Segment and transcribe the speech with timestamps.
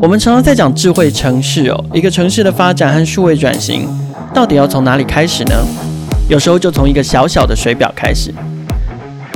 [0.00, 3.88] 我们常常在讲智慧城市哦，一个城市的发展和数位转型，
[4.32, 5.54] 到底要从哪里开始呢？
[6.28, 8.32] 有时候就从一个小小的水表开始。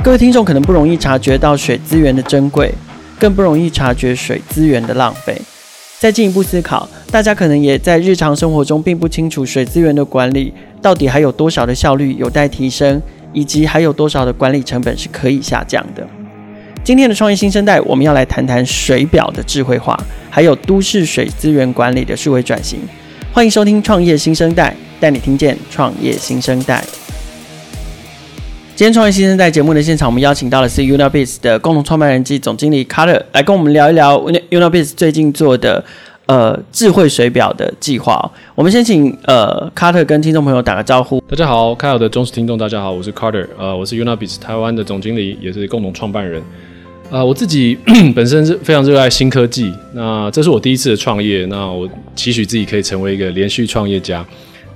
[0.03, 2.73] 各位听众可能不容易察觉到水资源的珍贵，
[3.19, 5.41] 更不容易察觉水资源的浪费。
[5.99, 13.01] 再进一步思考，大家可能也在日常生活中并不清楚水资源的管理到底还有多少的效率有待提升，
[13.33, 16.07] 以及还有多少的管理成本是可以下降的。
[16.83, 19.97] 今天的创业新生代，我们要来谈谈水表的智慧化，
[20.29, 22.79] 还有都市水资源管理的数位转型。
[23.31, 26.83] 欢迎收听《创业新生代》，带你听见创业新生代。
[28.75, 35.83] 今天《创业新生代》节目的现场，我们邀请到的是 Unabiz 的共同创办人及总经理 Carter，来跟我们聊一聊 Unabiz 最近做的
[36.25, 38.31] 呃智慧水表的计划。
[38.55, 41.21] 我们先请呃卡特跟听众朋友打个招呼。
[41.29, 46.41] 大家好，Kyle 的忠实听众，大家好，我是 Carter，呃，我是 Unabis 台湾的总经理，也是共同创办人。
[47.09, 47.77] 呃，我自己
[48.15, 54.25] 本身是非常热爱新科技，那这是我第一次的创业，那我期许自己可以成为一个连续创业家，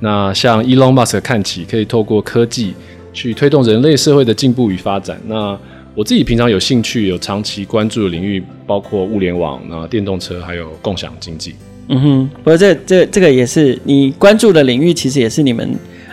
[0.02, 2.76] 那向 Elon Musk 看齐，可以透过科技
[3.12, 5.20] 去推动人类社会的进步与发展。
[5.26, 5.58] 那
[5.98, 11.56] 我自己平常有兴趣、有长期关注的领域，包括物联网、那电动车，还有共享经济。
[11.88, 15.68] 嗯哼，不过这这这个也是你关注的领域，其实也是你们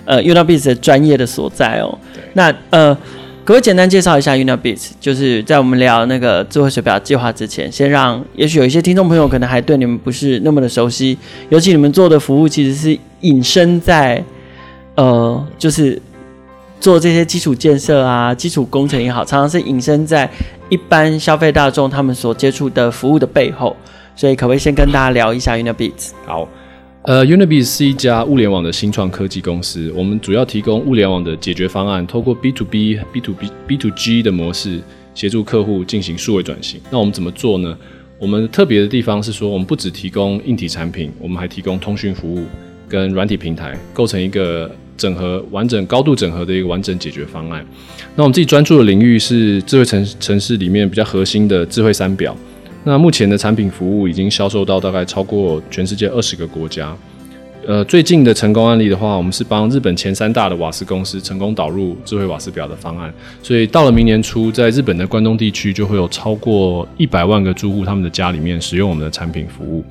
[0.07, 1.99] 呃 Unabiz 的专业的所在哦。
[2.33, 2.97] 那呃。
[3.45, 4.93] 可不可以简单介绍一下 Unabiz？
[4.99, 11.19] 就是在我们聊那个智慧水表计划之前，先让也许有一些听众朋友可能还对你们不是那么的熟悉，
[11.51, 14.25] 尤其你们做的服务其实是隐身在
[14.95, 16.01] 呃，就是
[16.81, 20.31] 做这些基础建设啊、基础工程也好，常常是隐身在
[20.69, 23.77] 一般消费大众他们所接触的服务的背后。
[24.17, 26.11] 所以可不可以先跟大家聊一下 Unabiz？
[26.25, 26.49] 好。
[27.03, 29.93] 呃，Unabiz 是一家物联网的新创科技公司。
[29.95, 34.81] 我们主要提供物联网的解决方案，透过 B to B、B to B、B to G 的模式，
[35.15, 36.81] 协助客户进行数位转型。
[36.91, 37.77] 那我们怎么做呢？
[38.19, 42.45] 我们特别的地方是说，我们不只提供硬体产品，我们还提供通讯服务
[42.89, 47.65] 跟软体平台，构成一个整合、完整、高度整合的一个完整解决方案。
[48.17, 52.37] 那我们自己专注的领域是智慧城城市里面比较核心的智慧三表。
[52.85, 56.95] 那目前的产品服务已经销售到大概超过全世界二十个国家。
[57.67, 63.11] 呃，最近的成功案例的话，我们是帮日本前三大的瓦斯公司成功导入智慧瓦斯表的方案。
[63.43, 69.83] 所以到了明年初，在日本的关东地区就会有超过一百万个住户，他们的家里面使用我们的产品服务。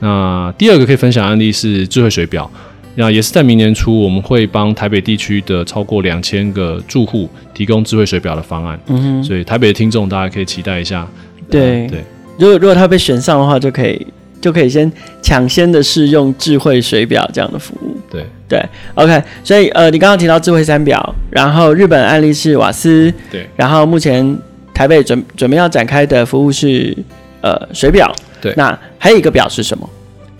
[0.00, 2.50] 那第二个可以分享案例是智慧水表，
[2.96, 8.78] 那也是在明年初，我们会帮台北地区的超过两千个住户提供智慧水表的方案。
[8.86, 11.06] 嗯哼，所以台北的听众大家可以期待一下。
[11.50, 12.04] 对、呃、对。
[12.38, 14.06] 如果如果他被选上的话，就可以
[14.40, 14.90] 就可以先
[15.22, 17.96] 抢先的试用智慧水表这样的服务。
[18.10, 18.62] 对对
[18.94, 19.22] ，OK。
[19.42, 23.48] 所以呃，你刚刚提到智慧三表，然后日本案例是瓦斯，对。
[23.56, 24.36] 然后目前
[24.72, 26.96] 台北准准备要展开的服务是
[27.40, 28.52] 呃水表，对。
[28.56, 29.88] 那还有一个表是什么？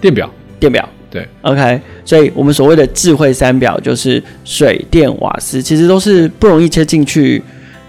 [0.01, 1.27] 电表，电表，对。
[1.43, 1.81] OK。
[2.05, 7.41] 所以我们所谓的智慧三表就是水电瓦斯，其实都是不容易切进去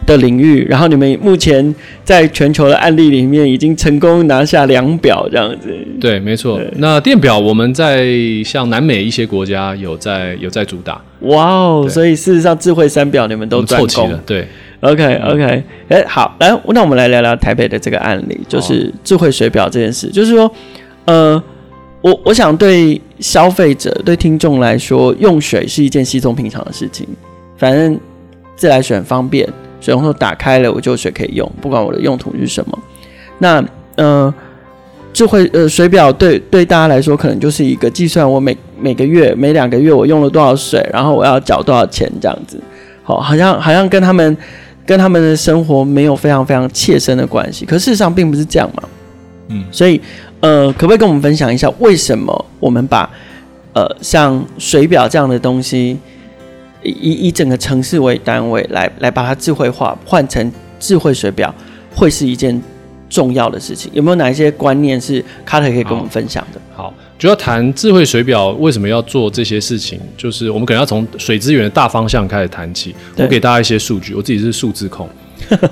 [0.05, 5.75] 的领域，然后你们目前在全球的案例里面已经成功拿下两表这样子。
[5.99, 6.61] 对，没错。
[6.75, 8.07] 那电表我们在
[8.45, 11.01] 像南美一些国家有在有在主打。
[11.21, 11.87] 哇哦！
[11.89, 14.21] 所以事实上智慧三表你们都专攻了。
[14.27, 14.47] 对
[14.81, 15.43] ，OK OK。
[15.43, 15.63] 哎、
[15.97, 20.07] 欸，好，来，那我们来聊聊台北的这个案例，就是智慧水表这件事。
[20.09, 20.51] 就是说，
[21.05, 21.41] 呃，
[22.05, 27.03] 我我想对消费者、对听众来说，用水是一件稀松平常的事情，
[27.57, 27.99] 反正
[28.55, 29.49] 自来水很方便。
[29.81, 32.79] 水龙头打开了，我就有水可以用，不管我的用途是什么。
[33.39, 33.65] 那
[33.95, 34.31] 呃，
[35.13, 42.61] 智慧呃水表对对大家来说，可能就是一个计算我每每个月每两个月我用了多少水，然后我要缴多少钱这样子。
[43.01, 44.37] 好，好像好像跟他们
[44.85, 47.65] 跟他们的生活没有非常非常切身的关系。
[47.65, 48.83] 可事实上并不是这样嘛。
[49.49, 50.01] 嗯，所以
[50.41, 53.09] 呃，可不可以跟我们分享一下，为什么我们把
[53.73, 55.97] 呃像水表这样的东西？
[56.83, 61.51] 以以整个城市为单位来来把它智慧化，换成智慧水表，
[61.95, 62.61] 会是一件
[63.09, 63.89] 重要的事情。
[63.91, 66.61] 有没有哪一些观念是 Carter 可以跟我们分享的？
[66.75, 72.93] 好，主要谈智慧水表为什么要做这些事情，就是我们可能要从水资源的大方向开始谈起。
[73.17, 75.09] 我给大家一些数据，我自己是数字控。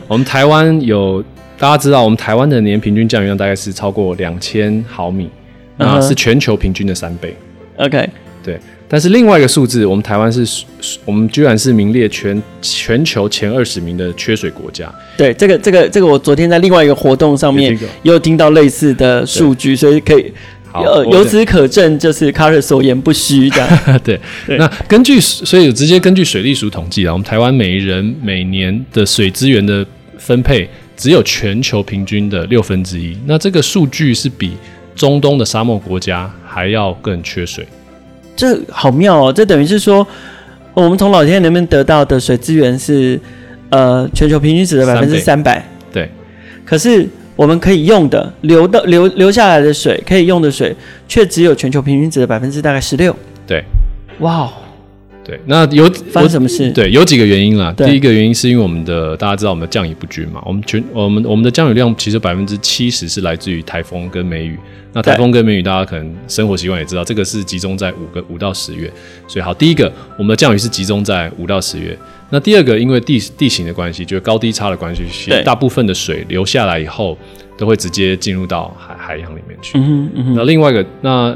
[0.08, 1.24] 我们台湾有
[1.64, 5.30] 大家知道，我们台湾的年平均降雨量大概是超过两千毫米，
[5.78, 7.34] 那是全球平均的三倍。
[7.78, 8.06] OK，
[8.44, 8.60] 对。
[8.90, 10.66] 但是另外一个数字，我们台湾是，
[11.06, 14.94] 我们居然是名列全全球前二十名的缺水国家。
[15.16, 17.72] 对，这个这个这个，我昨天在另外一个活动上面
[18.02, 20.34] 也有听到类似的数据，所以可以，
[20.74, 23.66] 呃，由此可证，就是 Carter 所言不虚的。
[24.04, 29.86] 对，对，那根据，所以直接根据水利署统计啊，我们台湾每人每年的水资源的
[30.18, 33.18] 分配只有全球平均的六分之一。
[33.26, 34.58] 那这个数据是比
[34.96, 37.68] 中东的沙漠国家还要更缺水。
[38.36, 39.34] 这好妙哦！
[39.34, 40.06] 这等于是说，
[40.74, 43.20] 我们从老天爷那边得到的水资源是
[43.70, 45.64] 呃全球平均值的百分之三百。
[45.92, 46.10] 对。
[46.66, 50.76] 可是我们可以用的流的流流下来的水，可以用的水，
[51.08, 53.16] 却只有全球平均值的百分之大概十六。
[53.46, 53.64] 对。
[54.20, 54.52] 哇。
[55.24, 56.70] 对，那有发生什么事？
[56.72, 57.74] 对，有几个原因啦。
[57.78, 64.58] 第一个原因是因为我们的大家知道我们的降雨不均嘛，我们全我们我们的降雨量其实百分之七十是来自于台风跟梅雨。
[64.92, 68.92] 那台风跟梅雨大家可能生活习惯也知道，这个是集中在五个五到十月。
[69.28, 71.98] 所以好，第一个我们的降雨是集中在五到十月。
[72.30, 77.18] 那第二个因为地地形的关系，就是高低差的关系，其实大部分的水流下来以后
[77.58, 79.80] 都会直接进入到海海洋里面去。
[80.36, 81.34] 那另外一个那。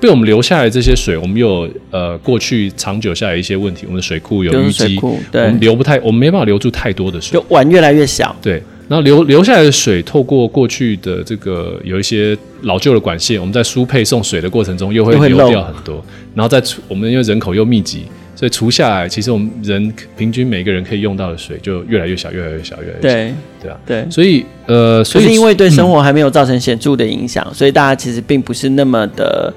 [0.00, 4.98] 被我们留下来这些水，我们有呃过去长久下来一些问题，我们的水库有淤积，
[5.30, 8.34] 对，我们留不太，我们没办法留住太多的水，就碗越来越小。
[8.40, 16.04] 对，然后留留下来的水，透过过去的这个有一些老旧的管线，我们在输配送水的过程中又会流掉很多，
[16.34, 18.04] 然后在我们因为人口又密集。
[18.38, 23.00] 所以除下来，其实我们人平均每个人可以用到的水就越来越小，越来越小，越来越小。
[23.00, 24.06] 对对啊，对。
[24.08, 29.52] 所以呃，所以是因为对生活还没有造成显著的影响，嗯，所以大家其实并不是那么的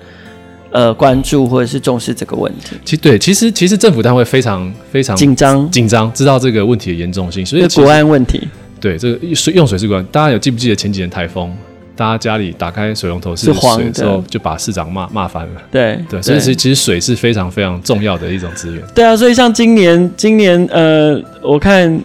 [0.72, 2.76] 呃关注或者是重视这个问题。
[2.84, 8.48] 其实对，其实其实政府单位非常非常紧张紧张，知道这个问题的严重性，所以国安问题。
[8.80, 10.04] 对，这个水用水是关。
[10.12, 11.54] 大家有记不记得前几年台风？
[11.94, 15.62] 大家家里打开水龙头是水的时候，就把市长骂骂翻了。
[15.70, 18.82] 对对，所以其实其实水是非常非常重要的一种资源。
[18.96, 22.02] 对啊，所以像今年今年呃，我看，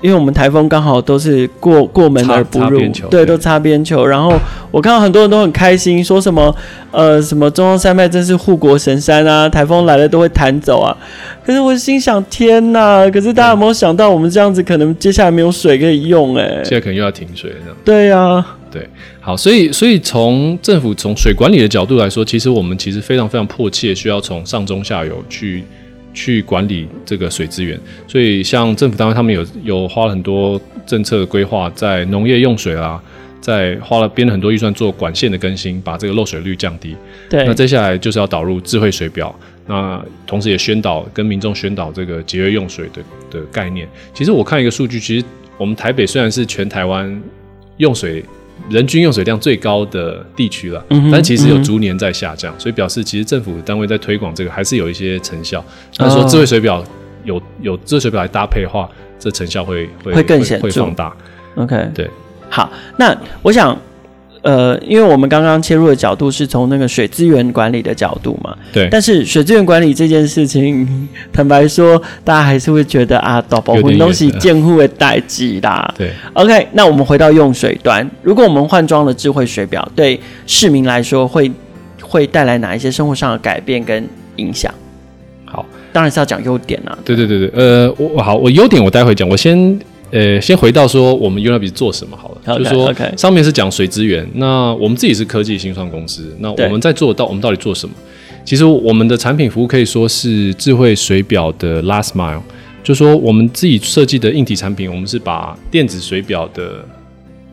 [0.00, 2.80] 因为我们台风刚好都是过过门而不入，
[3.10, 4.06] 对，都擦边球。
[4.06, 4.32] 然后
[4.70, 6.54] 我看到很多人都很开心，说什么
[6.90, 10.96] 呃什么中央山脉真是护国神山啊，台风来了都会弹走啊。
[11.44, 13.08] 可是我心想，天哪！
[13.10, 16.36] 可是大家有没有想到，我们这样子可能接下来没有水可以用？
[16.36, 17.76] 哎，现在可能又要停水了。
[17.84, 18.56] 对呀、啊。
[18.72, 18.88] 对，
[19.20, 25.64] 好，所以所以从政府从水管理的角度来说，其实我们其实非常非常迫切需要从上中下游去
[26.20, 27.80] 去管理这个水资源。
[28.06, 33.00] 所以像政府单位他们有有花了很多政策的规划，在农业用水啦，
[33.40, 36.94] 在花了编了很多预算做管线的更新，把这个漏水率降低。
[37.30, 39.34] 对，那接下来就是要导入智慧水表，
[39.66, 43.88] 那同时也宣导跟民众宣导这个节约用水的的概念。
[44.12, 45.24] 其实我看一个数据，其实
[45.56, 47.22] 我们台北虽然是全台湾
[47.78, 48.22] 用水。
[48.68, 55.64] 人均用水量最高的地区了，但其实有逐年在下降，嗯，所以表示其实政府单位在推广这个还是有一些成效。
[55.96, 56.84] 他说智慧水表
[57.24, 61.16] 有有智慧水表来搭配的话，这成效会会会更显著，会放大。
[61.54, 62.10] OK，对，
[62.48, 63.76] 好，那我想。
[64.42, 68.88] 呃，因为我们刚刚切入的角度是从那个水资源管理的角度嘛，对。
[68.90, 75.94] 但是水资源管理这件事情，坦白说，大家还是会觉得啊，大部分东西建户的代际啦。
[75.96, 76.10] 对。
[76.32, 81.50] OK，那我们回到用水端，如果我们换装了智慧水表，对市民来说会
[82.00, 84.72] 会带来哪一些生活上的改变跟影响？
[85.44, 86.96] 好，当然是要讲优点啊。
[87.04, 89.78] 对对对对，呃，我好，我优点我待会讲，我先。
[90.10, 97.94] 呃，先回到说我们 Unabis 做什么好了，okay, 就是说上面是讲水资源，那我们自己是科技新创公司，那我们在做到我们到底做什么？
[98.44, 102.42] 其实我们的产品服务可以说是智慧水表的 last mile，
[102.82, 106.84] 就说我们自己设计的硬体产品，我们是把电子水表的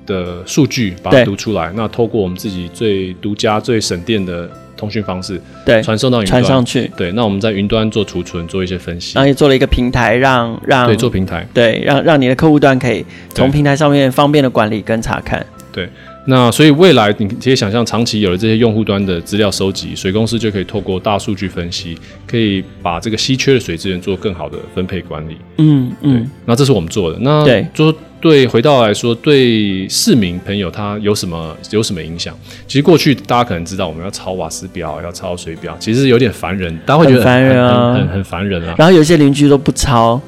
[0.05, 4.49] 的数据把它读出来，那透过我们自己最独家、最省电的。
[4.77, 6.41] 通讯方式对，传送到云端。
[6.41, 15.45] 传上去，对，那我们在云端做储存，做一些分析，然后也做了一个平台让，让让对做平台，对，让让你的客户端可以从平台上面方便的管理跟查看。
[15.73, 15.89] 对，
[16.27, 25.37] 那所以未来你可以想象，长期有了这些用户端的资料收集，水公司就可以透过大数据分析，可以把这个稀缺的水资源做更好的分配管理。
[25.57, 27.17] 嗯嗯，那这是我们做的。
[27.21, 27.99] 那对，就说。
[28.19, 32.35] 对，回到来说，对市民朋友他有什么有什么影响？
[32.67, 38.73] 其实过去大家可能知道，我们要抄瓦斯表，要抄水表，其实有点烦人，大家会觉得很烦人啊，很很烦人啊。
[38.75, 40.19] 然后有些邻居都不抄，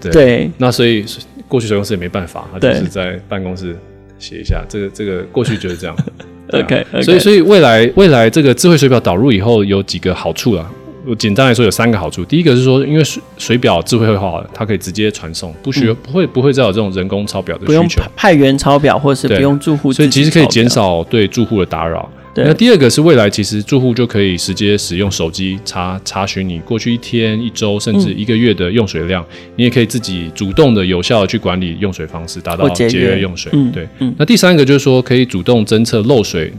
[0.00, 1.04] 对，对那所以
[1.46, 3.76] 过去水公司也没办法，他就是在办公室
[4.18, 5.96] 写一下，这个这个过去就是这样。
[6.52, 7.02] OK，, okay.
[7.02, 10.70] 所以所以未来未来这个智慧水表导入以后有几个好处啊。
[11.08, 22.10] 我简单来说有三个好处，第一个是说，因为水水表智慧化了，它可以直接传送，不需要、嗯、不会不会再有这种人工抄表的需求，不用派员抄表，或者是不用住户，所以其实可以减少对住户的打扰。
[22.44, 33.50] 那第二个是未来其实住户就可以直接使用手机查查询你过去一天、一周甚至一个月的用水量，嗯、你也可以自己主动的、有效的去管理用水方式，达到节约用水。
[33.72, 36.52] 对、嗯，那第三个就是说可以主动侦测漏水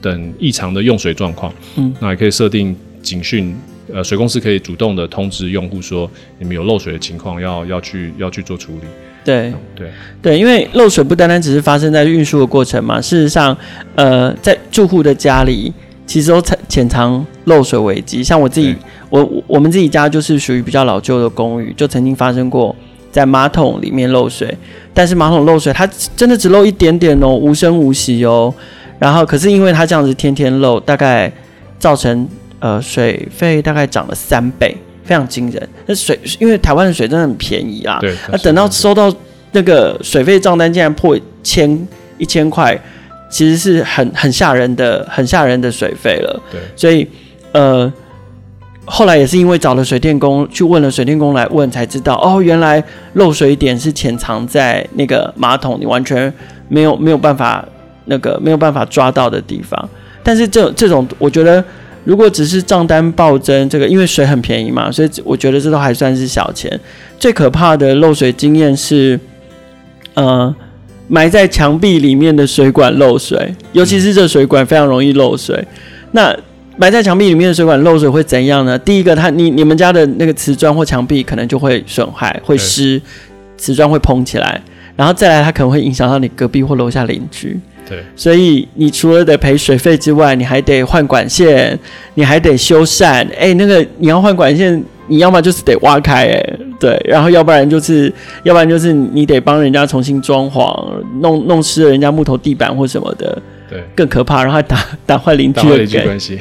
[0.00, 3.54] 等异常的用水状况，嗯，那也可以设定警讯。
[3.92, 8.86] 呃，水公司可以主动的通知用户说，你们有漏水的情况，要要去要去做处理。
[9.24, 9.88] 对对
[10.20, 13.56] 对，因为漏水不单单只是发生在运输的过程嘛，事实上，
[13.94, 15.72] 呃，在住户的家里
[16.06, 18.24] 其实都潜藏漏水危机。
[18.24, 18.74] 像我自己，
[19.10, 22.74] 我我们自己家就是属于比较老旧的公寓，就曾经发生过
[23.12, 24.52] 在马桶里面漏水，
[24.92, 28.52] 但是马桶漏水它真的只漏一点点哦，无声无息哦。
[28.98, 31.30] 然后可是因为它这样子天天漏，大概
[31.78, 32.26] 造成
[32.62, 34.74] 呃水费大概涨了三倍。
[35.04, 39.12] 非常惊人，那水因为台湾的水真的很便宜啊，对，那等到收到
[39.50, 41.76] 那个水费账单竟然破千
[42.18, 42.80] 一千块，
[43.28, 46.40] 其实是很很吓人的，很吓人的水费了。
[46.52, 47.04] 对，所以
[47.50, 47.92] 呃，
[48.84, 52.82] 后来也是因为找了水电工去问了水电工来问，才知道哦，原来
[53.14, 56.32] 漏水点是潜藏在那个马桶，你完全
[56.68, 57.66] 没有没有办法
[58.04, 59.88] 那个没有办法抓到的地方。
[60.22, 61.62] 但是这这种我觉得。
[62.04, 66.80] 如果只是账单暴增，这个因为水很便宜嘛，所以我觉得这都还算是小钱。
[67.18, 69.18] 最可怕的漏水经验是，
[70.14, 70.54] 呃，
[71.06, 75.64] 埋在墙壁里面的水管漏水，尤其是这水管非常容易漏水。
[76.10, 76.36] 那
[76.76, 78.78] 埋在墙壁里面的水管漏水会怎样呢？
[78.78, 83.00] 第一个，它你你们家的那个瓷砖或墙壁可能就会损害，会湿，
[83.56, 84.60] 瓷砖会膨起来，
[84.96, 87.60] 然后再来它可能会影响到你隔壁或楼下邻居。
[87.88, 91.78] 对，所以你除了得赔水费之外，你还得换管线，
[92.14, 93.06] 你还得修缮。
[93.06, 98.12] 哎、欸，那个你要换管线，你要么就是得挖开，哎，对，然后要不然就是，
[98.44, 100.74] 要不然就是你得帮人家重新装潢，
[101.20, 106.38] 弄弄湿了人家木头地板或什么的，对，更可怕，然后还打打坏邻居的关系。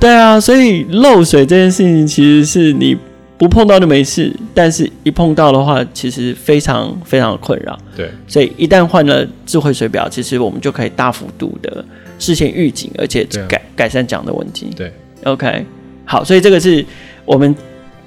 [0.00, 2.96] 对啊，所以漏水这件事情其实是你。
[3.42, 7.76] 不碰到就没事，但是一碰到的话，其实非常非常的困扰。
[7.96, 11.84] 对，所以一旦换了智慧水表，其实我们就可以大幅度的
[12.20, 14.70] 事先预警，而且改、啊、改善这样的问题。
[14.76, 14.92] 对
[15.24, 15.66] ，OK，
[16.04, 16.86] 好，所以这个是
[17.24, 17.52] 我们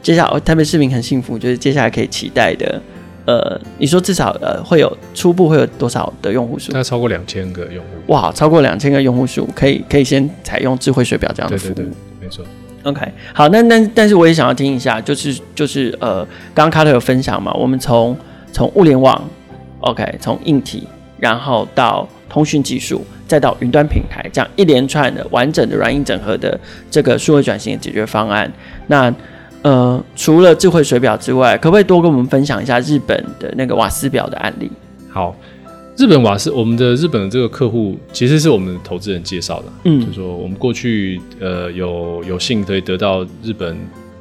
[0.02, 2.82] 接下来台北市民很幸福，就是接下来可以期待的。
[3.26, 6.72] 呃，你说至少呃会有初步会有多少的用户数？
[6.72, 7.90] 那超过两千个用户。
[8.14, 11.74] 哇，超过两千个用户数，可以可以先采用智慧水表这样的服务。
[11.74, 12.46] 对对对，没错。
[12.86, 13.02] OK，
[13.34, 16.24] 好，那那但是我也想要听一下，就是就是呃，
[16.54, 18.16] 刚刚卡特有分享嘛，我们从
[18.52, 19.20] 从物联网
[19.80, 20.88] ，OK，从硬体，
[21.18, 26.60] 然后到通讯技术，再到云端平台，这样一连串的完整的软硬整合的
[26.92, 28.52] 这个数位转型的解决方案。
[28.86, 29.12] 那
[29.64, 34.72] 呃，除了智慧水表之外，可不可以多跟我们分享一下日本的那个瓦斯表的案例？
[35.10, 35.36] 好。
[35.98, 43.78] 日本瓦斯，我们的日本的这个客户其实是我们的投资人介绍的，嗯，就是说我们过去呃有有幸可以得到日本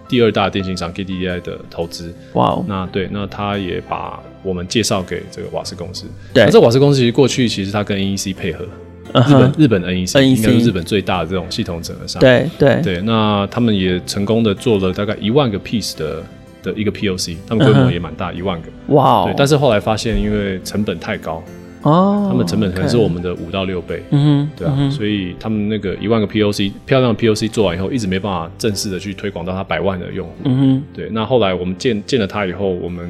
[0.09, 8.65] 第二大电信商 KDDI 的投资，哇哦，那对，那他也把我们介绍给这个瓦斯公司，对，那这瓦斯公司其实过去其实他跟 NEC 配合，
[9.13, 12.81] 嗯、日本日本 NEC 应该是日本最大的这种系统整合商，对对。
[12.83, 16.23] 对，那他们也成功的做了大概一万个 piece 的
[16.63, 21.43] 的一个 POC，他们规模也蛮大，一、嗯、万个，哇哦，对，但是后来发现因为成本太高。
[21.85, 31.09] 哦，他们成本可能是我们的五到六倍，嗯哼，对啊、嗯，所以他们那个一万个 POC 漂亮的 POC 做完以后，一直没办法正式的去推广到他百万的用户，嗯哼，对。
[31.11, 33.09] 那后来我们见见了他以后，我们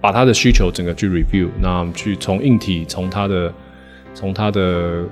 [0.00, 3.52] 把他的需求整个去 review，那我们去从硬体，从他的
[4.14, 5.02] 从他的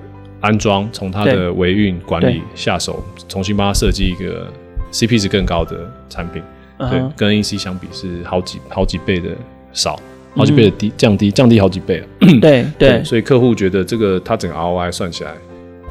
[0.41, 4.47] 安装，从他的维运管理下手，重新帮他设计一个
[4.93, 6.41] CP 值更高的产品，
[6.77, 9.31] 嗯、对，跟 NEC 相比是好几好几倍的
[9.73, 9.99] 少。
[10.35, 12.07] 好几倍的低降低降低好几倍了，
[12.41, 15.33] 对对，对，所以客户觉得这个他整个 ROI 算起来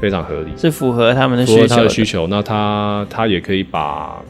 [0.00, 2.26] 非常合理，是符合他们的需求的，符合他的需求。
[2.28, 4.22] 那他他也可以把，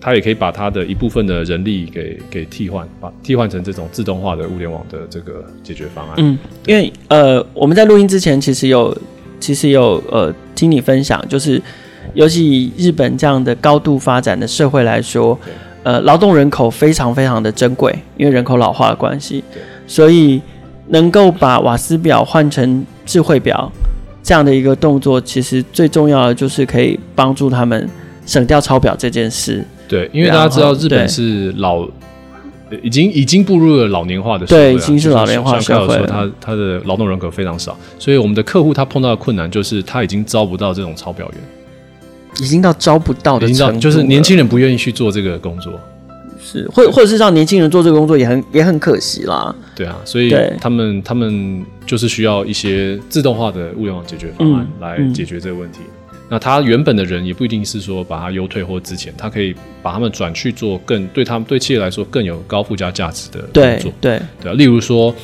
[0.00, 6.14] 他也可以把他的一部分的人力给给替换，把替换成这种自动化的物联网的这个解决方案。
[6.18, 8.96] 嗯，因为呃我们在录音之前其实有
[9.40, 11.62] 其实有呃听你分享，就是
[12.12, 15.38] 尤其以日本这样的高度发展的社会来说。
[15.84, 19.44] 呃，劳动人口非常非常的珍贵，因为人口老化的关系，
[19.86, 20.40] 所以
[20.88, 23.70] 能够把瓦斯表换成智慧表
[24.22, 27.88] 这样的一个动作，其实最重要的就是可以帮助他们
[28.24, 29.62] 省掉抄表这件事。
[29.86, 31.86] 对，因为大家知道日本是老，
[32.82, 36.02] 已经已经步入了老年化的社会，对，已经是老年化社会。
[36.06, 41.38] 他他的劳动人口非常少，所以我们的客户他碰到的困难就是他已经招不到这种抄表员。
[42.40, 45.72] 已经到招不到的程度，就是年轻人不愿意去做这个工作，
[46.40, 49.54] 是，或或者是让年轻人做这个工作也很也很可惜啦。
[49.74, 55.80] 对啊，所以他们他们就是需要一些自动化的物联网解决方案来解决这个问题。
[55.82, 63.92] 嗯嗯、那他原本的人也不一定是说把他优退或之前，他可以把他们转去做更对他们对企业来说更有高附加价值的工作。
[64.00, 65.14] 对对对啊，例如说。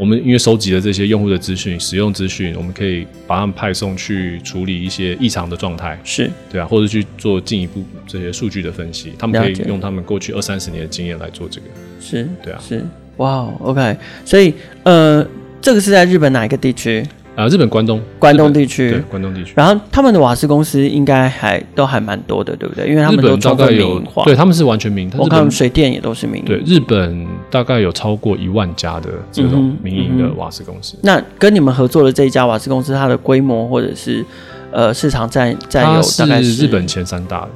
[0.00, 9.12] 我们因为收集了这些用户的资讯、使用资讯，我们可以把他们派送去处理一些异常的状态，是对啊，或者去做进一步这些数据的分析。
[9.18, 11.66] 他们可以用他们过去二三十年的经验来做这个，
[12.00, 12.82] 是，对啊，是
[13.18, 14.54] 哇，OK，所以
[14.84, 15.22] 呃，
[15.60, 17.06] 这个是在日本哪一个地区？
[17.36, 19.52] 啊，日本关东，关东地区，对，关东地区。
[19.54, 22.88] 然后他们的瓦斯公司应该还都还蛮多的，对不对？
[22.88, 26.44] 因为他们都大概有，对，他们是完全民营，我看水电也都是民营。
[26.44, 30.96] 对，日本大概有超过一万家的这种民营的瓦斯公司。
[30.96, 34.24] 嗯嗯、那跟你们合作的这一家瓦斯公司，它的规模或者是
[34.72, 37.48] 呃市场占占有大概是日本前三大的。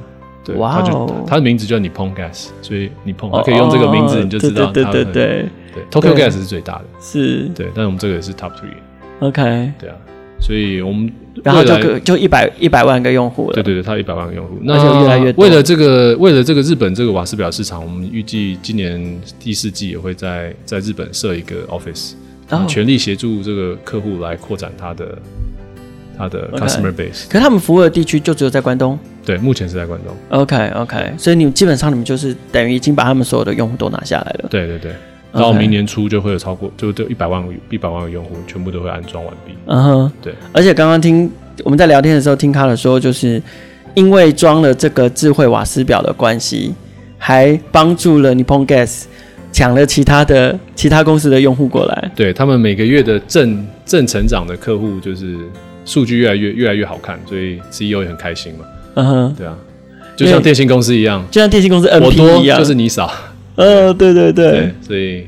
[0.45, 4.71] 对，哇哦，它的名字叫 Nippon Gas，所以 Nippon 可以用这个名字，你就知道它。
[4.71, 8.77] 对对对对对，对，Tokyo Gas 是最大的，是，对，但是我们这个也是 Top Three。
[9.19, 9.95] OK，对啊。
[10.37, 11.11] 所以我们
[11.43, 13.53] 然后就就一百一百万个用户了。
[13.53, 15.43] 对对对，他一百万个用户，那就越来越多。
[15.43, 22.13] 为了这个，为了这个日本这个瓦斯表市场，我们预计今年第四季也会在在日本设一个 office，
[22.67, 25.17] 全力协助这个客户来扩展他的
[26.17, 27.27] 他的 customer base。
[27.27, 28.99] 可是他们服务的地区就只有在关东？
[29.25, 30.13] 对，目前是在关东。
[30.37, 34.49] OK OK，所以你们基本上你们就是等于已经把他们所有的用户都拿下来了。
[34.49, 34.91] 对对对。
[35.39, 39.53] 到明年初就会有超过，就就一百万个一百万个用户全部都会安装完毕。
[39.67, 40.33] 嗯哼，对。
[40.51, 41.29] 而且刚刚听
[41.63, 43.41] 我们在聊天的时候听他的说，就是
[43.93, 46.73] 因为装了这个智慧瓦斯表的关系，
[47.17, 49.03] 还帮助了 Nippon Gas
[49.51, 52.11] 抢了其他的其他公司的用户过来。
[52.15, 55.37] 对，他们每个月的正正成长的客户，就是
[55.85, 58.65] 数据越来越越来越好看，所以 CEO 也很开心嘛。
[58.95, 59.55] 嗯哼，对啊，
[60.15, 63.11] 就像电信公司一样，就像电信公司 NP 我多一样，就是你少。
[63.55, 65.25] 呃，对对对，所以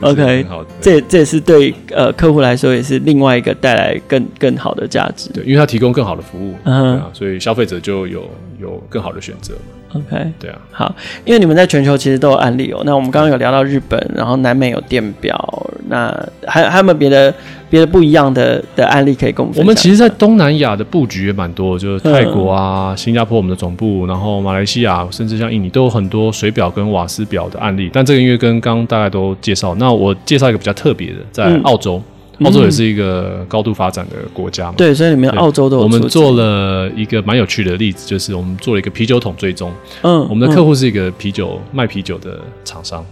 [0.00, 0.46] ，OK，
[0.80, 9.60] 这这也是对呃客户来说也是另外一个带来更更好的价值，对，因为它提供更好的服务，嗯、uh 所以消费者就有有更好的选择嘛。
[9.94, 10.94] OK，对啊，好，
[11.24, 12.82] 因为你们在全球其实都有案例哦。
[12.84, 16.12] 那我们刚刚有聊到日本，然后南美有电表，那
[16.46, 17.32] 还还有没有别的
[17.70, 19.64] 别的不一样的的案例可以跟我们分享？
[19.64, 27.88] 我们其实，在东南亚的布局也蛮多，就是泰国啊、新加坡我们的总部，然后马来西亚，甚至像印尼都有很多水表跟瓦斯表的案例。
[27.92, 31.96] 但这个因为跟刚刚大概都介绍，那我介绍一个比较特别的，在澳洲。
[31.98, 32.12] 嗯
[32.44, 35.82] 澳洲也是一个高度发展的国家嘛，对，所以你们澳洲都有。
[35.82, 39.72] 我们做了一个蛮有趣的例子，就是我们做了一个啤酒桶追踪。
[40.02, 43.04] 嗯，我们的客户是一个啤酒卖啤酒的厂商。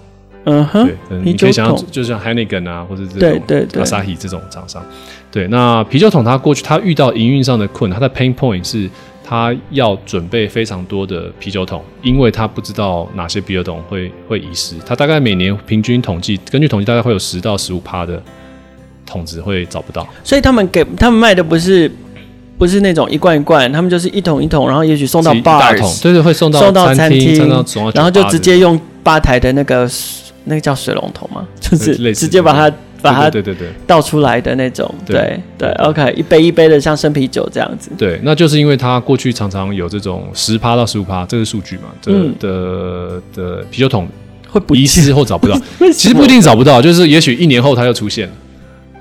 [0.45, 4.85] 嗯哼，对，你可以想象，就像 Heineken 啊，或者这种对对 Asahi 这种厂商。
[5.33, 8.91] 对，那啤酒桶它过去它遇到营运上的困难，它的 pain point 是
[9.25, 14.77] 它要准备非常多的啤酒桶，因为它不知道哪些啤酒桶会会遗失。
[14.85, 18.23] 它大概每年平均统计，根据统计大概会有十到十五趴的。
[19.07, 21.91] 桶子会找不到，所以他们给他们卖的不是
[22.57, 27.37] 不是那种一罐一罐，他们就是一桶一桶，然后也许送到 bar，对对，会送到送到餐厅，
[27.93, 29.89] 然后就直接用吧台的那个
[30.45, 44.09] 那个叫水龙头嘛， 就是直接把它把它对对对倒出来的那种，对对，，OK，一杯一杯的像生啤酒这样子，对，那就是因为它过去常常有这种十趴到十五趴这个数据嘛，的、嗯、的的啤酒桶
[44.49, 45.61] 会遗失或找不到，
[45.93, 48.35] 其实不一定找不到，就是也许一年后它又出现了。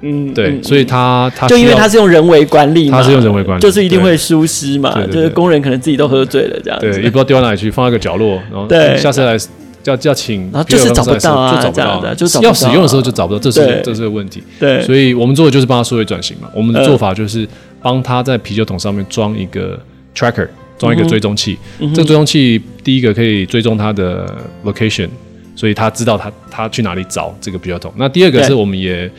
[0.05, 9.37] 嗯，对，所以他他就因为他是用人为管理嘛，他是用人为管理，就是一定会疏失嘛，就是工人可能自己都喝醉了这样子，对，也不知道丢到哪里去，放在一个角落，然后对，下次来
[9.81, 17.47] 叫叫请，然后就是找不到啊，就找不到的，就要使用的时候就找不到，这是这是个问题，对，所以我们做的就是帮他数位转型嘛，我们的做法就是
[17.81, 19.79] 帮他在啤酒桶上面装一个
[20.13, 24.25] tracker，装一个追踪器，这个追踪器第一个可以追踪他的
[24.65, 25.07] location，
[25.55, 29.09] 所以他知道他他去哪里找这个啤酒桶，那第二个是我们也。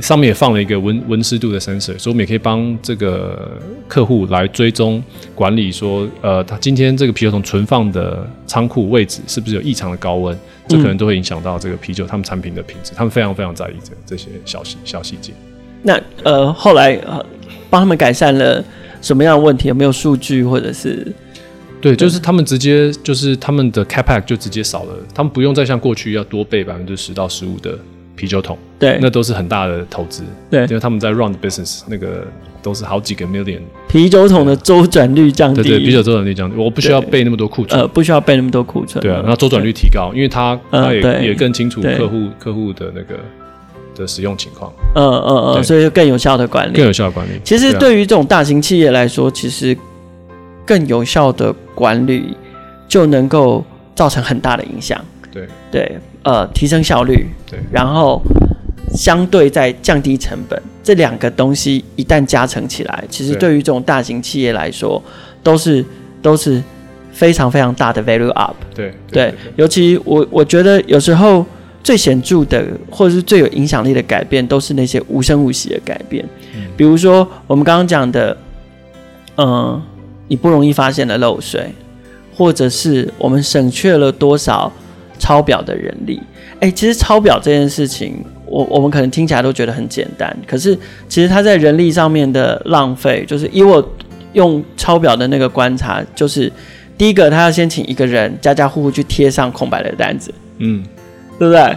[0.00, 5.02] 上面也放了一个温温湿度的 sensor，所以我们也可以帮这个客户来追踪
[5.34, 10.36] 管理，说，呃，他今天这个啤酒桶存放的仓库位置是不是有异常的高温？
[10.66, 15.32] 这可能都会影响到这个啤酒他们产品的品质，他们非常非常在意这这些小细小细节。
[15.82, 17.24] 那呃，后来呃，
[17.70, 18.64] 帮他们改善了
[19.00, 19.68] 什么样的问题？
[19.68, 21.06] 有没有数据或者是？
[21.80, 27.78] 对，就是他们直接就是他们的 capex 就直接少了，他们不用再像过去要多备百分之十到十五的。
[28.16, 32.24] 啤酒桶，对，那都是很大的投资，对，因为他们在 run business，那个
[32.62, 33.60] 都是好几个 million。
[33.88, 43.14] 啤酒桶的周转率降低，对对，啤酒周转率降低，我不需要备那么多库存，呃，不需要备那么多库存，对啊，然后周转率提高，因为他他也也更清楚客户客户的那个
[43.96, 47.32] 的使用情况，嗯嗯嗯，所以就更有效的管理，更有效的管理。
[47.44, 49.76] 其实对于这种大型企业来说，其实
[50.64, 52.36] 更有效的管理
[52.88, 55.00] 就能够造成很大的影响，
[55.34, 58.22] 对对，呃，提升效率，对，然后。
[58.94, 65.02] 相对在降低成本，这两个东西一旦加成起来，其实对于这种大型企业来说，
[65.42, 65.84] 都是
[66.22, 66.62] 都是
[67.10, 68.94] 非常非常大的 value up 对。
[69.10, 71.44] 对尤其我我觉得有时候
[71.82, 76.24] 最显著的，或者是最有影响力的改变，都是那些无声无息的改变。
[76.54, 78.36] 嗯、比如说我们刚刚讲的，
[79.36, 79.82] 嗯、呃，
[80.28, 81.72] 你不容易发现的漏水，
[82.36, 84.70] 或者是我们省却了多少
[85.18, 86.20] 抄表的人力。
[86.54, 93.86] 哎、欸，其实抄表这件事情，我我们可能听起来都觉得很简单，可是其实它在人力上面的浪费，就是以我
[94.32, 96.50] 用抄表的那个观察，就是
[96.96, 100.82] 第一个，他要先请一个人家家户户去贴上空白的单子，嗯，
[101.38, 101.76] 对不对？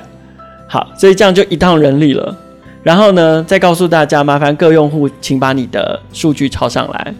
[0.68, 2.36] 好，所以这样就一趟人力了。
[2.84, 7.14] 然后呢，再告诉大家，麻烦各用户请把你的数据抄上来。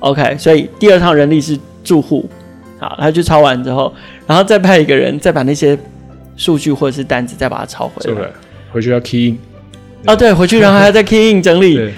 [0.00, 2.28] OK，所以第二趟人力是住户，
[2.88, 3.92] 好，他去抄完之后，
[4.26, 5.78] 然后再派一个人再把那些
[6.36, 8.14] 数据或者是单子再把它抄回来。
[8.14, 8.32] 对，
[8.72, 9.38] 回去要 key in。
[10.06, 11.76] 哦，对，回去然后还要再 key in 整理。
[11.76, 11.94] 对。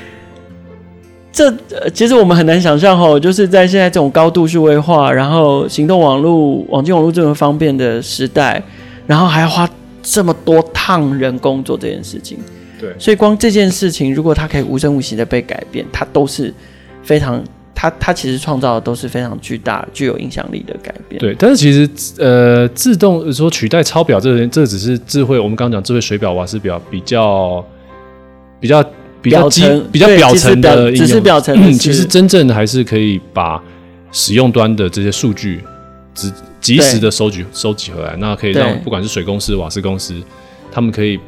[1.33, 1.53] 这
[1.93, 8.63] 其实我们很难想象哦，就是在现在这种高度数位化，然后行动网络、网际网络这么方便的时代，
[9.07, 9.69] 然后还要花
[10.03, 12.39] 这么多趟人工做这件事情。
[12.81, 16.55] 对，所以光这件事情，如果它可以无声无息的被改变，它都是
[17.03, 17.45] 非常，
[17.77, 21.21] 它它其实创造的都是非常巨大、具有影响力的改变。
[21.21, 25.39] 对，但是其实呃，自动说取代抄表这个，这只是智慧。
[25.39, 27.65] 我们刚刚讲智慧水表、瓦斯表比较
[28.59, 28.85] 比较。
[29.23, 31.73] 比较基比较表层的应用，只是表层、嗯。
[31.73, 33.61] 其实真正的还是可以把
[34.13, 35.65] 使用端的这些数据，
[36.15, 40.15] 及及时的收集收集回来，那可以让不管是水公司、瓦斯公司，
[40.71, 41.19] 他们可以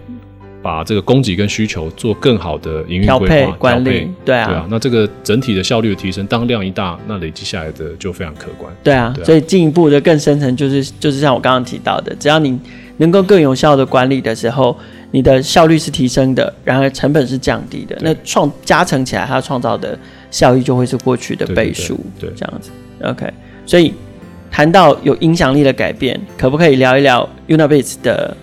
[0.63, 4.09] 把这个供给跟需求做更好的营运规划管理。
[4.25, 8.73] 对啊，对啊，那这个整体的效率的提升，当量一大，那累积下来的就非常可观。
[8.83, 12.59] 对啊，对啊，所以进一步的更深层，就是就是像我刚刚提到的，只要你
[12.99, 14.77] 能够更有效的管理的时候。
[15.11, 19.99] 你的效率是提升的，然而成本是降低的，那创加成起来，它创造的
[20.31, 22.71] 效益就会是过去的倍数，对，这样子。
[23.03, 23.27] OK，
[23.65, 23.95] 所以
[24.51, 28.37] 谈到有影响力的改变，可不可以聊一聊 Unabits 的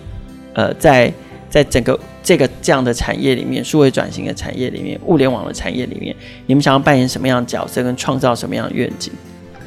[0.54, 1.12] 呃，在
[1.48, 6.14] 在整个这个这样的产业里面，数位转型的产业里面，物联网的产业里面，
[6.46, 9.12] 你们想要扮演什么样的角色，跟创造什么样的愿景？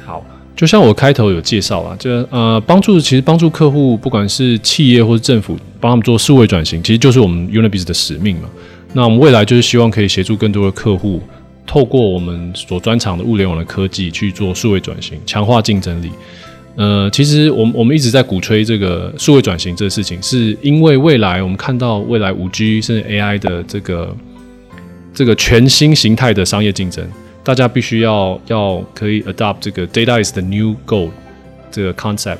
[0.04, 0.24] 好。
[0.56, 8.50] 就像我开头有介绍啊，就呃帮助其实帮助客户，不管是企业或是政府，帮他们做数位转型，其实就是我们 Unabits 的使命嘛。
[8.92, 11.22] 那我们未来就是希望可以协助更多的客户，
[11.66, 16.10] 透过我们所专长的物联网的科技去做数位转型，强化竞争力。
[16.76, 24.16] 呃，其实我们我们一直在鼓吹这个数位转型这个事情，是因为未来我们看到未来五 G 甚至 AI 的这个
[25.12, 27.06] 这个全新形态的商业竞争。
[27.42, 31.10] 大家必须要要可以 adopt 这个 data is the new gold
[31.70, 32.36] 这个 concept，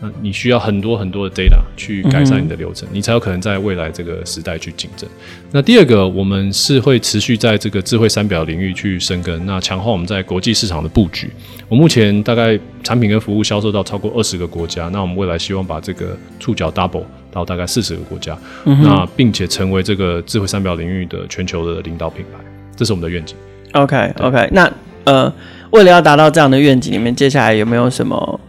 [0.00, 5.08] 那你需要很多很多的 data 去改善你的流程，嗯，你才有可能在未来这个时代去竞争。
[5.52, 11.30] 那第二个，我们是会持续在这个智慧三表领域去深耕，那强化我们在国际市场的布局。
[11.70, 23.36] 我目前大概产品跟服务销售到超过二十个国家，那我们未来希望把这个触角 double 到大概四十个国家，嗯，那并且成为这个智慧三表领域的全球的领导品牌，这是我们的愿景。
[23.74, 24.68] OK OK，那
[25.04, 25.32] 呃，
[25.70, 28.40] 为了要达到这样的愿景，你们接下来有没有什么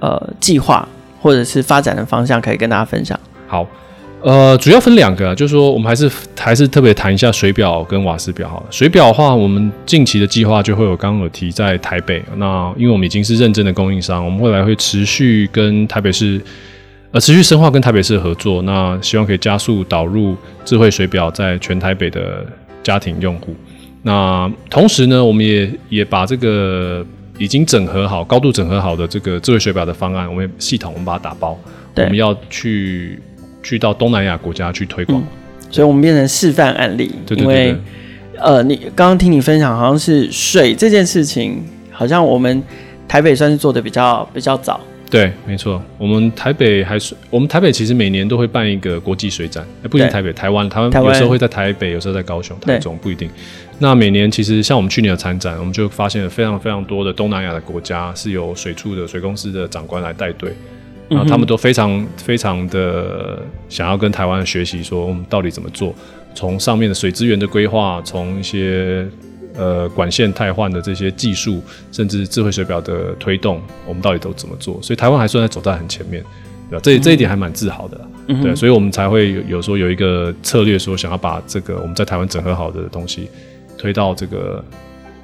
[0.00, 0.88] 呃计划
[1.20, 3.20] 或者是发展的方向可以跟大家分享？
[3.46, 3.66] 好，
[4.26, 8.66] 呃，主要分两个，就是说我们还是还是特别谈一下水表跟瓦斯表好了。
[8.72, 16.40] 水表的话，我们近期的计划就会有刚刚有提在台北，那因为我们已经是认证的供应商，我们未来会持续跟台北市
[17.12, 22.44] 呃持续深化跟台北市的合作，那希望可以加速导入智慧水表在全台北的
[22.82, 23.54] 家庭用户。
[24.02, 27.06] 那同时呢，我们也也把这个
[27.38, 31.56] 已经整合好、高度整合好的这个智慧水表的方案，我们系统我们把它打包，
[31.94, 33.20] 我们要去
[33.66, 35.26] 去到东南亚国家去推广，嗯，
[35.72, 37.10] 所以我们变成示范案例。
[37.26, 37.76] 对对对对，因为
[38.38, 42.62] 呃，你刚刚听你分享，好像是水这件事情，好像我们
[43.08, 44.80] 台北算是做的比较比较早。
[45.10, 53.28] 对，没错，我们台北还是我们台北，其实每年都会办一个国际水展，不一定台北，台湾，台湾有时候会在台北，有时候在高雄、台中，不一定。
[53.78, 60.52] 那每年其实像我们去年的参展，我们就发现了非常非常多的东南亚的国家是由水处的水公司的长官来带队，
[61.08, 65.94] 然后他们都非常非常的想要跟台湾学习，说我们到底怎么做，
[66.34, 69.06] 从上面的水资源的规划，从一些。
[69.58, 74.78] 呃，管线汰换的这些技术，甚至智慧水表的推动，我们到底都怎么做？
[74.82, 76.22] 所以台湾还算在走在很前面，
[76.68, 76.80] 对吧？
[76.82, 83.30] 这这一点还蛮自豪的，嗯，对，所以我们才会有有说有一个策略，说想要把这个我们在台湾整合好的东西
[83.78, 84.62] 推到这个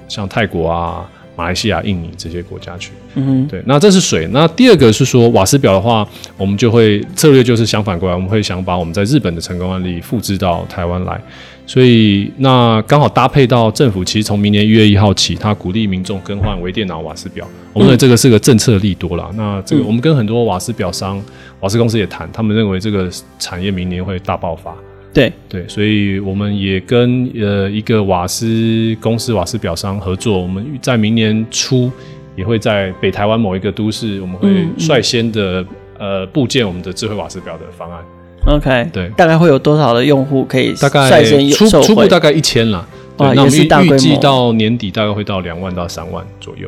[0.07, 2.91] 像泰国啊、马来西亚、印尼这些国家去。
[3.15, 3.61] 嗯，对。
[3.65, 4.27] 那这是水。
[4.31, 11.19] 那第二个是说瓦斯表的话，我们就会策略就是相反过来，我们会想把我们在日本的成功案例复制到台湾来。
[11.65, 17.47] 所以，那刚好搭配到政府，其实从明年一月一号起，他鼓励民众更换微电脑瓦斯表。
[17.71, 19.31] 我们认为这个是个政策利多啦。
[19.35, 21.23] 那这个我们跟很多瓦斯表商、
[21.61, 24.75] 瓦斯公司也谈，他们认为这个产业明年会大爆发。
[25.13, 31.91] 对对，所以我们也跟呃一个瓦斯公司、瓦斯表商合作，我们在明年初
[32.35, 35.63] 也会在北台湾某一个都市，我们会率先的
[35.99, 37.99] 呃部建我们的智慧瓦斯表的方案。
[38.47, 42.85] OK，对，大概会有多少的用户可以大概率先初初步大概一千啦。
[43.15, 46.67] 对，哇那我们预计到年底大概会到两万到三万左右。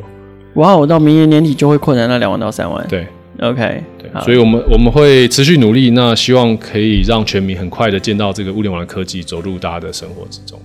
[0.54, 2.86] 哇，我到明年年底就会扩展到两万到三万。
[2.88, 3.08] 对
[3.42, 3.84] ，OK，
[4.24, 10.60] 所以我们我们会持续努力，那希望可以让全民很快的见到这个物联网的科技走入大家的生活之中。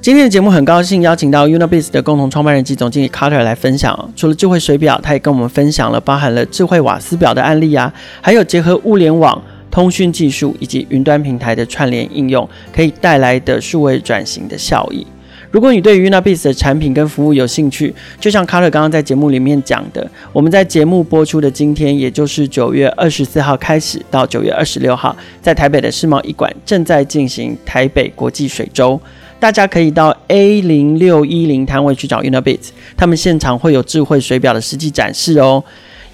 [0.00, 4.12] 今天的节目很高兴邀请到 Unobiz 的共同创办人及总经理 Carter 来分享。
[4.14, 15.06] 除了智慧水表，他也跟我们分享了包含了智慧瓦斯表的案例啊，还有结合物联网、通讯技术以及云端平台的串联应用，可以带来的数位转型的效益。
[15.50, 29.00] 如果你对于 Unabiz 的产品跟服务有兴趣，就像 Carter 刚刚在节目里面讲的，我们在节目播出的今天，也就是九月二十四号开始到九月二十六号，在台北的世贸一馆正在进行台北国际水周。
[29.40, 35.62] 大家可以到 A 零六一零摊位去找 Unabiz，他们现场会有智慧水表的实际展示哦。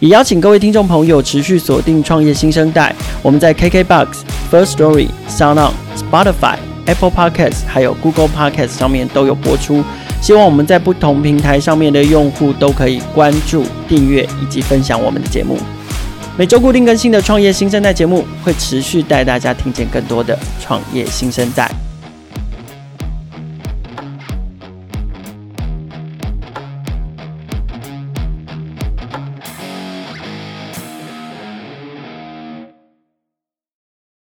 [0.01, 4.09] 也邀请各位听众朋友持续锁定创业新生代，我们在 KKBox、
[4.51, 9.83] First Story、SoundOn、Spotify、Apple Podcasts 还有 Google Podcasts 上面都有播出。
[10.21, 15.59] 希望我们在不同平台上面的用户都可以关注、订阅以及分享我们的节目。
[16.37, 21.84] 每周固定更新的创业新生代节目，会持续带大家听见更多的创业新生代。